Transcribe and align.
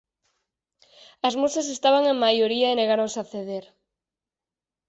As 1.27 1.33
Musas 1.41 1.67
estaban 1.75 2.03
en 2.11 2.17
maioría 2.25 2.67
e 2.69 2.77
negáronse 2.79 3.19
a 3.21 3.27
ceder. 3.33 3.65